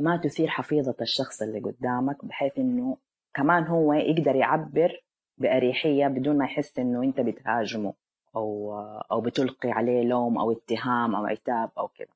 [0.00, 2.96] ما تثير حفيظة الشخص اللي قدامك بحيث إنه
[3.34, 5.02] كمان هو يقدر يعبر
[5.38, 7.94] بأريحية بدون ما يحس إنه أنت بتهاجمه
[8.36, 8.78] أو
[9.12, 12.08] أو بتلقي عليه لوم أو اتهام أو عتاب أو كذا.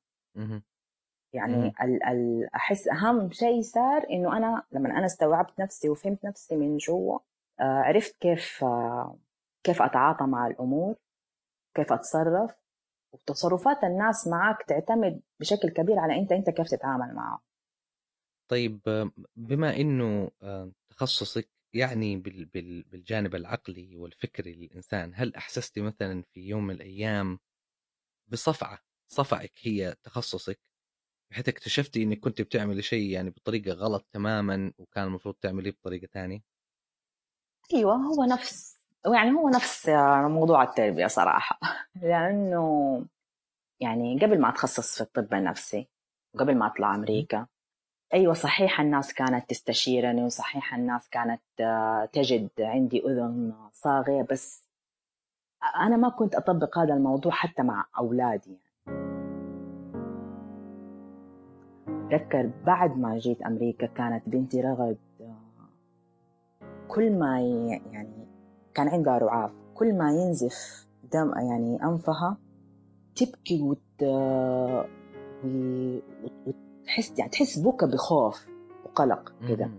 [1.33, 6.55] يعني ال ال أحس أهم شيء صار إنه أنا لما أنا استوعبت نفسي وفهمت نفسي
[6.55, 7.19] من جوا
[7.59, 9.17] آه عرفت كيف آه
[9.63, 10.95] كيف أتعاطى مع الأمور
[11.75, 12.51] كيف أتصرف
[13.13, 17.39] وتصرفات الناس معك تعتمد بشكل كبير على أنت أنت كيف تتعامل معهم.
[18.51, 18.81] طيب
[19.35, 26.75] بما إنه آه، تخصصك يعني بالجانب العقلي والفكري للإنسان هل أحسستي مثلا في يوم من
[26.75, 27.39] الأيام
[28.27, 28.79] بصفعة
[29.13, 30.59] صفعك هي تخصصك
[31.31, 36.41] بحيث اكتشفتي إنك كنت بتعملي شيء يعني بطريقة غلط تماما وكان المفروض تعمليه بطريقة ثانية
[37.73, 39.89] أيوه هو نفس يعني هو نفس
[40.25, 41.59] موضوع التربية صراحة.
[42.01, 43.05] لأنه
[43.79, 45.87] يعني قبل ما أتخصص في الطب النفسي
[46.35, 47.47] وقبل ما أطلع أمريكا
[48.13, 51.41] أيوة صحيح الناس كانت تستشيرني وصحيح الناس كانت
[52.13, 54.71] تجد عندي أذن صاغية بس
[55.75, 58.59] أنا ما كنت أطبق هذا الموضوع حتى مع أولادي
[62.11, 64.97] أتذكر بعد ما جيت أمريكا كانت بنتي رغد
[66.87, 67.39] كل ما
[67.91, 68.20] يعني
[68.73, 69.51] كان عندها رعاف.
[69.73, 72.37] كل ما ينزف دم يعني أنفها
[73.15, 74.03] تبكي وت...
[75.45, 76.55] وت...
[76.85, 78.47] تحس يعني تحس بكى بخوف
[78.85, 79.69] وقلق كده.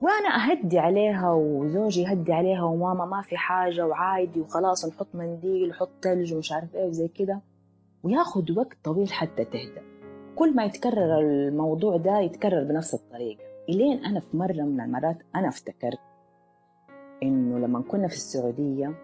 [0.00, 5.90] وأنا أهدي عليها وزوجي يهدي عليها وماما ما في حاجة وعادي وخلاص نحط منديل وحط
[6.02, 7.40] ثلج ومش عارف إيه وزي كده.
[8.02, 9.80] وياخذ وقت طويل حتى تهدى
[10.36, 13.40] كل ما يتكرر الموضوع ده يتكرر بنفس الطريقة.
[13.68, 15.98] إلين أنا في مرة من المرات أنا افتكرت
[17.22, 18.94] إنه لما كنا في السعودية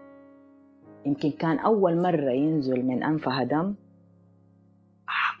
[1.05, 3.75] يمكن كان أول مرة ينزل من أنفها دم.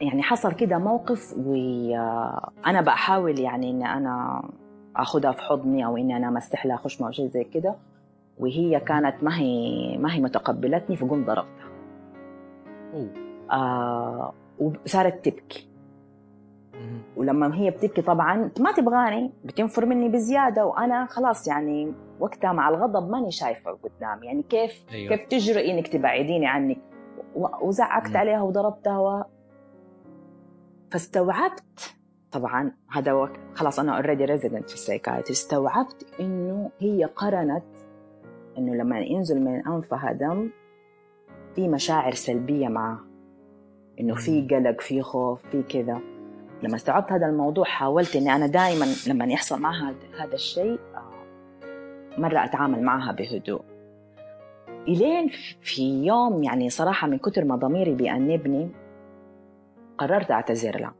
[0.01, 4.43] يعني حصل كده موقف وأنا بحاول يعني ان أنا
[4.95, 7.75] آخذها في حضني أو إني أنا أمسح لها خشمة أو شيء زي كده.
[8.39, 11.67] وهي كانت ما هي ما هي متقبلتني فقمت ضربتها.
[13.51, 15.67] آه وصارت تبكي.
[17.17, 23.09] ولما هي بتبكي طبعا ما تبغاني بتنفر مني بزيادة وأنا خلاص يعني وقتها مع الغضب
[23.09, 24.25] ماني شايفة قدامي.
[24.25, 25.15] يعني كيف أيوة.
[25.15, 26.77] كيف تجرئي إنك تبعديني عنك
[27.61, 29.25] وزعقت عليها وضربتها
[30.91, 31.95] فاستوعبت.
[32.31, 35.33] طبعا هذا وقت خلاص أنا already resident في ال psychiatry.
[35.33, 37.63] استوعبت إنه هي قرنت
[38.57, 40.49] إنه لما ينزل من أنفها دم
[41.55, 42.99] في مشاعر سلبية معاه
[43.99, 46.16] إنه في قلق في خوف في كذا.
[46.63, 51.11] لما استوعبت هذا الموضوع حاولت إني أنا دائما لما يحصل معها هذا الشيء آه،
[52.17, 53.61] مرة أتعامل معها بهدوء.
[54.87, 55.27] إلين
[55.61, 58.69] في يوم يعني صراحة من كثر ما ضميري بيأنبني
[59.97, 60.93] قررت أعتذر لها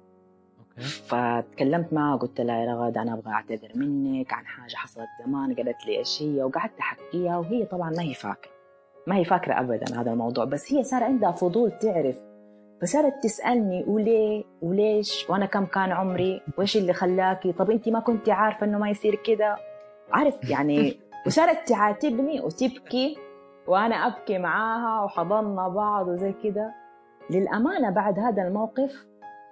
[0.78, 5.86] فتكلمت معها قلت لها يا رغد أنا أبغى أعتذر منك عن حاجة حصلت زمان قالت
[5.86, 8.52] لي إيش هي؟ وقعدت أحكيها وهي طبعا ما هي فاكرة.
[9.08, 12.27] ما هي فاكرة ابدا هذا الموضوع بس هي صار عندها فضول تعرف
[12.82, 18.30] فصارت تسألني وليه؟ وليش؟ وأنا كم كان عمري؟ وإيش اللي خلاكي؟ طب انت ما كنت
[18.30, 19.58] عارفة إنه ما يصير كذا
[20.12, 23.18] عارف يعني وصارت تعاتبني وتبكي
[23.68, 26.72] وأنا أبكي معاها وحضننا بعض وزي كذا
[27.30, 29.08] للأمانة بعد هذا الموقف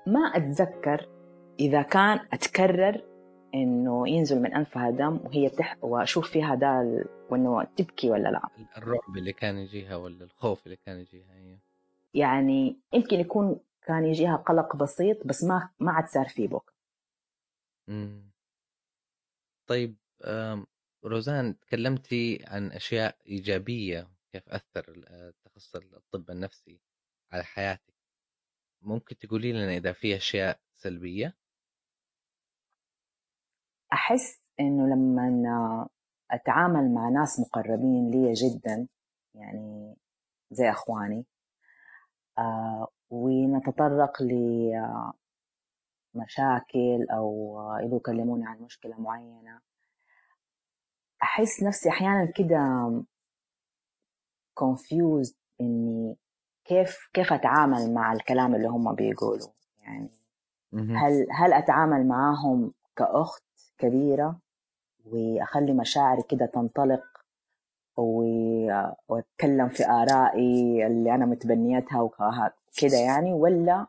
[0.07, 1.09] ما أتذكر
[1.59, 3.01] إذا كان أتكرر
[3.55, 8.41] إنه ينزل من أنفها دم وهي تح وأشوف فيها دا وإنه تبكي ولا لا.
[8.77, 11.57] الرعب اللي كان يجيها ولا الخوف اللي كان يجيها هي.
[12.15, 16.73] يعني يمكن يكون كان يجيها قلق بسيط بس ما ما عاد صار في بكى
[19.67, 19.97] طيب
[21.05, 25.05] روزان تكلمتي عن أشياء إيجابية كيف أثر
[25.45, 26.79] تخصص الطب النفسي
[27.31, 27.93] على حياتك.
[28.81, 31.37] ممكن تقولي لنا إذا في أشياء سلبية؟
[33.93, 35.89] أحس إنه لما
[36.31, 38.87] أتعامل مع ناس مقربين لي جدا
[39.35, 39.95] يعني
[40.51, 41.34] زي إخواني آه
[43.09, 44.21] ونتطرق
[46.15, 49.59] لمشاكل أو يبغوا يكلموني عن مشكلة معينة.
[51.23, 52.91] أحس نفسي أحيانا كده
[54.59, 56.17] confused إني
[56.65, 59.49] كيف كيف أتعامل مع الكلام اللي هم بيقولوا؟
[59.81, 60.09] يعني
[60.73, 63.43] هل هل أتعامل معاهم كأخت
[63.77, 64.39] كبيرة
[65.05, 67.03] وأخلي مشاعري كده تنطلق
[67.97, 73.87] وأتكلم في آرائي اللي أنا متبنيتها وكده يعني ولا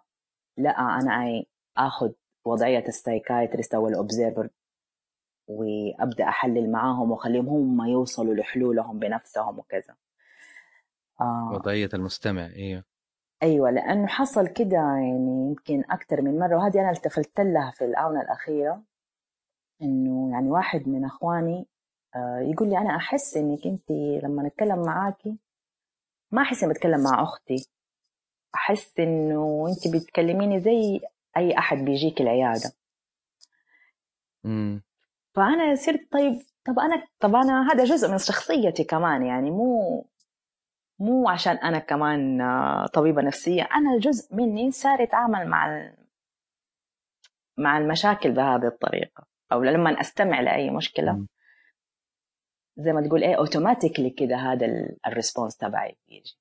[0.56, 1.44] لا أنا
[1.76, 2.12] آخذ
[2.44, 4.48] وضعية ال psychiatrist أو ال observer
[5.48, 9.94] وأبدأ أحلل معاهم وأخليهم هم يوصلوا لحلولهم بنفسهم وكذا.
[11.20, 11.50] آه.
[11.52, 12.84] وضعية المستمع إيوه.
[13.42, 18.20] أيوه لأنه حصل كده يعني يمكن أكثر من مرة وهذه أنا التفت لها في الآونة
[18.20, 18.82] الأخيرة
[19.82, 21.66] إنه يعني واحد من أخواني
[22.52, 23.90] يقول لي أنا أحس إنك أنت
[24.24, 25.38] لما نتكلم معاكي
[26.30, 27.68] ما أحس إني بتكلم مع أختي.
[28.54, 31.00] أحس إنه أنت بتكلميني زي
[31.36, 32.72] أي أحد بيجيك العيادة.
[34.46, 34.82] إمم.
[35.34, 36.32] فأنا صرت طيب
[36.66, 40.06] طب أنا طب أنا هذا جزء من شخصيتي كمان يعني مو
[40.98, 43.62] مو عشان أنا كمان آه، طبيبة نفسية.
[43.62, 45.92] أنا جزء مني صار يتعامل مع
[47.58, 51.26] مع المشاكل بهذه الطريقة أو لما أستمع لأي مشكلة.
[52.78, 54.66] زي ما تقول إيه automatically كده هذا
[55.06, 56.38] ال response تبعي بيجي.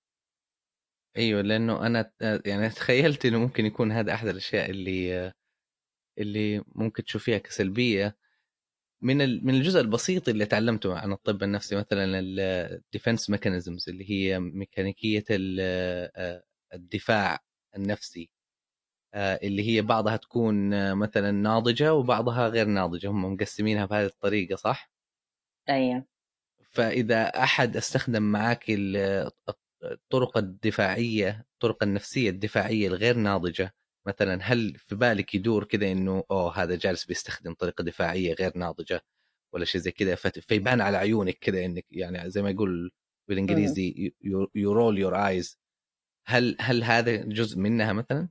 [1.17, 2.11] أيوه لأنه أنا
[2.45, 5.33] يعني تخيلت إنه ممكن يكون هذا أحد الأشياء اللي
[6.17, 8.17] اللي ممكن تشوفيها كسلبية.
[9.01, 14.39] من من الجزء البسيط اللي تعلمته عن الطب النفسي مثلا ال defense mechanisms اللي هي
[14.39, 15.23] ميكانيكية
[16.73, 17.39] الدفاع
[17.75, 18.29] النفسي
[19.15, 23.09] اللي هي بعضها تكون مثلا ناضجة وبعضها غير ناضجة.
[23.09, 24.91] هم مقسمينها بهذه الطريقة صح؟
[25.69, 26.05] أيوه.
[26.75, 28.65] فإذا أحد أستخدم معك
[29.83, 33.73] الطرق الدفاعية الطرق النفسية الدفاعية الغير ناضجة
[34.07, 39.01] مثلا هل في بالك يدور كذا إنه أوه هذا جالس بيستخدم طريقة دفاعية غير ناضجة
[39.53, 42.91] ولا شيء زي كذا فيبان على عيونك كذا إنك يعني زي ما يقول
[43.29, 44.13] بالإنجليزي
[44.55, 45.59] you roll your eyes
[46.27, 48.29] هل هل هذا جزء منها مثلا؟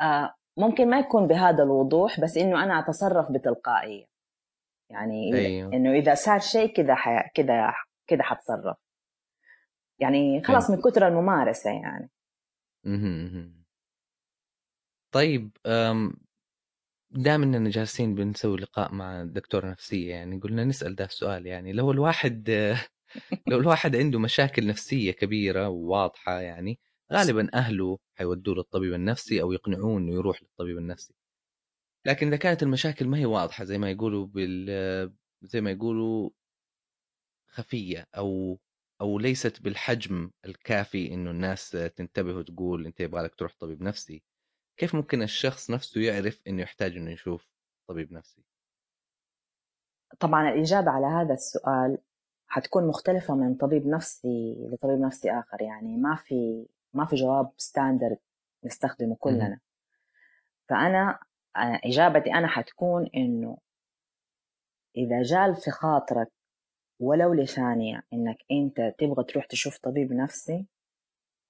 [0.00, 4.15] آه ممكن ما يكون بهذا الوضوح بس إنه أنا أتصرف بتلقائية.
[4.90, 5.72] يعني أيوه.
[5.72, 6.96] إنه إذا صار شيء كذا.
[7.34, 7.74] كذا
[8.06, 8.76] كذا حتصرف
[9.98, 10.76] يعني خلاص أيوه.
[10.76, 12.10] من كثر الممارسة يعني
[15.12, 15.56] طيب
[17.10, 21.90] دام إننا جالسين بنسوي لقاء مع دكتور نفسية يعني قلنا نسأل ده السؤال يعني لو
[21.90, 22.50] الواحد
[23.50, 26.78] لو الواحد عنده مشاكل نفسية كبيرة وواضحة يعني
[27.12, 31.14] غالبا أهله حيودوه للطبيب النفسي أو يقنعوه إنه يروح للطبيب النفسي
[32.06, 36.30] لكن إذا كانت المشاكل ما هي واضحة زي ما يقولوا بال زي ما يقولوا
[37.48, 38.58] خفية أو
[39.00, 44.22] أو ليست بالحجم الكافي إنه الناس تنتبه وتقول أنت يبغى لك تروح طبيب نفسي
[44.76, 47.48] كيف ممكن الشخص نفسه يعرف إنه يحتاج إنه يشوف
[47.88, 48.44] طبيب نفسي؟
[50.20, 51.98] طبعا الإجابة على هذا السؤال
[52.46, 58.18] حتكون مختلفة من طبيب نفسي لطبيب نفسي آخر يعني ما في ما في جواب ستاندرد
[58.64, 59.60] نستخدمه كلنا.
[60.68, 61.18] فأنا
[61.84, 63.58] إجابتي أنا حتكون إنه
[64.96, 66.32] إذا جال في خاطرك
[67.00, 70.66] ولو لثانية إنك أنت تبغى تروح تشوف طبيب نفسي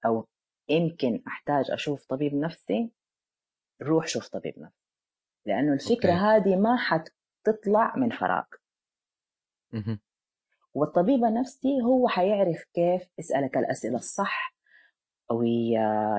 [0.06, 0.28] أو
[0.68, 2.90] يمكن أحتاج أشوف طبيب نفسي
[3.82, 4.86] روح شوف طبيب نفسي.
[5.46, 6.50] لأنه الفكرة أوكي.
[6.50, 8.44] هذه ما حتطلع من فراغ.
[10.74, 14.56] والطبيب النفسي هو حيعرف كيف يسألك الأسئلة الصح
[15.30, 15.42] أو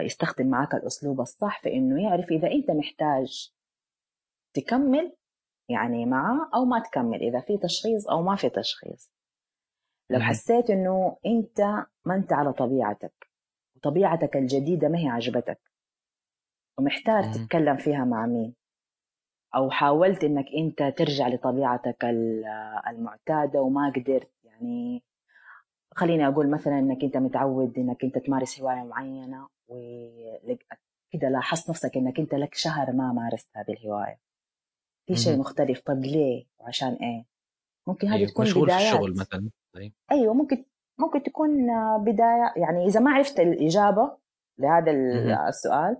[0.02, 3.52] يستخدم معك الأسلوب الصح في إنه يعرف إذا أنت محتاج
[4.62, 5.16] تكمل
[5.70, 9.12] يعني معاه أو ما تكمل إذا في تشخيص أو ما في تشخيص.
[10.10, 11.62] لو حسيت إنه أنت
[12.06, 13.28] ما أنت على طبيعتك
[13.76, 15.60] وطبيعتك الجديدة ما هي عجبتك
[16.78, 18.56] ومحتاج تتكلم فيها مع مين؟
[19.56, 22.06] أو حاولت إنك أنت ترجع لطبيعتك
[22.88, 25.04] المعتادة وما قدرت يعني
[25.96, 32.20] خليني أقول مثلا إنك أنت متعود إنك أنت تمارس هواية معينة وكده لاحظت نفسك إنك
[32.20, 34.27] أنت لك شهر ما مارست هذه الهواية
[35.08, 35.38] في شيء.
[35.38, 37.26] مختلف طب ليه وعشان إيه
[37.88, 38.30] ممكن هذه أيوة.
[38.30, 40.66] تكون مشغول بدايات في الشغل مثلا طيب أيوه ممكن
[41.00, 44.18] ممكن تكون آه، بداية يعني إذا ما عرفت الإجابة
[44.58, 44.92] لهذا.
[45.48, 45.98] السؤال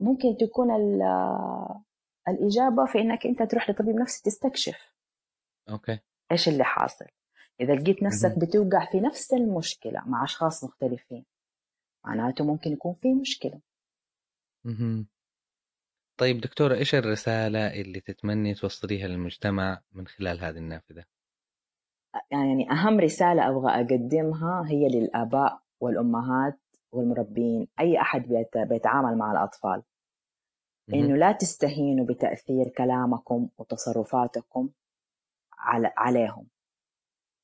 [0.00, 0.70] ممكن تكون
[1.02, 1.84] آه،
[2.28, 4.92] الإجابة في إنك أنت تروح لطبيب نفسي تستكشف
[5.70, 5.98] أوكي
[6.32, 7.06] إيش اللي حاصل
[7.60, 8.38] إذا لقيت نفسك.
[8.38, 11.24] بتوقع في نفس المشكلة مع أشخاص مختلفين
[12.04, 13.60] معناته ممكن يكون في مشكلة.
[16.20, 21.04] طيب دكتورة إيش الرسالة اللي تتمني توصليها للمجتمع من خلال هذه النافذة؟
[22.30, 26.58] يعني أهم رسالة أبغى أقدمها هي للآباء والأمهات
[26.92, 27.68] والمربين
[28.00, 29.82] أحد بيت- بيتعامل مع الأطفال.
[30.88, 31.00] مهم.
[31.04, 34.68] إنه لا تستهينوا بتأثير كلامكم وتصرفاتكم
[35.58, 36.46] على عليهم.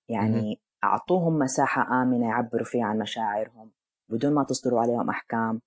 [0.09, 3.71] يعني أعطوهم مساحة آمنة يعبروا فيها عن مشاعرهم.
[4.09, 5.61] بدون ما تصدروا عليهم أحكام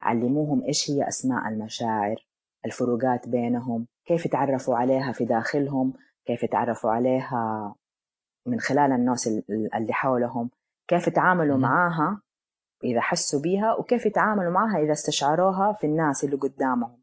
[0.00, 2.26] علموهم إيش هي أسماء المشاعر.
[2.66, 5.92] الفروقات بينهم كيف يتعرفوا عليها في داخلهم
[6.24, 7.74] كيف يتعرفوا عليها
[8.46, 10.50] من خلال الناس ال- اللي حولهم
[10.88, 11.60] كيف يتعاملوا مهم.
[11.62, 12.20] معاها
[12.84, 17.02] إذا حسوا بيها وكيف يتعاملوا معاها إذا استشعروها في الناس اللي قدامهم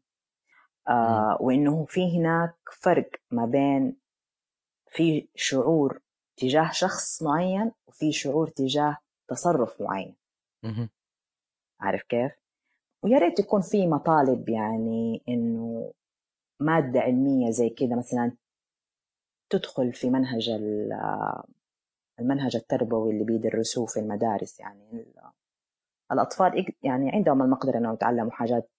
[0.88, 3.96] آه وإنه في هناك فرق ما بين
[4.86, 6.00] في شعور
[6.36, 8.96] تجاه شخص معين وفي شعور تجاه
[9.28, 10.16] تصرف معين.
[11.80, 12.32] عارف كيف؟
[13.02, 15.92] ويا ريت يكون في مطالب يعني إنه
[16.60, 18.32] مادة علمية زي كده مثلا
[19.50, 20.92] تدخل في منهج ال-
[22.20, 25.14] المنهج التربوي اللي بيدرسوه في المدارس يعني ال-
[26.12, 28.70] الأطفال يق- يعني عندهم المقدرة إنهم يتعلموا حاجات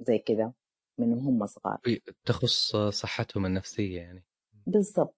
[0.00, 0.52] زي كده
[0.98, 1.78] من هم صغار.
[2.24, 4.24] تخص صحتهم النفسية يعني.
[4.66, 5.16] بالضبط.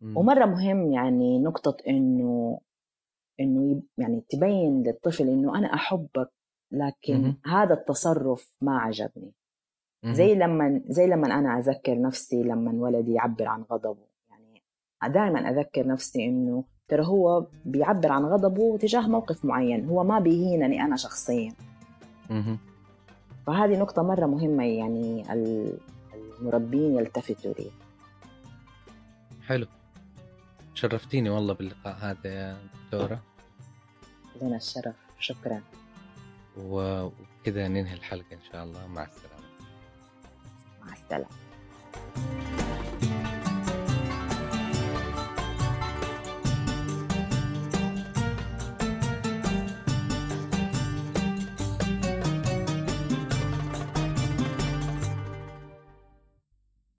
[0.00, 0.16] مم.
[0.16, 2.60] ومرة مهم يعني نقطة إنه
[3.40, 6.30] إنه يب- يعني تبين للطفل إنه أنا أحبك
[6.72, 7.36] لكن مهم.
[7.46, 9.32] هذا التصرف ما عجبني.
[10.02, 10.14] مهم.
[10.14, 14.06] زي لما زي لما أنا أذكر نفسي لما ولدي يعبر عن غضبه.
[14.30, 14.62] يعني
[15.14, 19.88] دائما أذكر نفسي إنه ترى هو بيعبر عن غضبه تجاه موقف معين.
[19.88, 21.52] هو ما بيهينني أنا شخصيا.
[22.30, 22.58] مهم.
[23.46, 25.78] فهذه نقطة مرة مهمة يعني ال-
[26.40, 27.70] المربين يلتفتوا لي
[29.46, 29.66] حلو.
[30.74, 33.22] شرفتيني والله باللقاء هذا يا دكتورة.
[34.42, 34.94] لنا الشرف.
[35.18, 35.62] شكرا.
[36.56, 38.86] وكذا ننهي الحلقة إن شاء الله.
[38.86, 39.44] مع السلامة.
[40.82, 42.63] مع السلامة.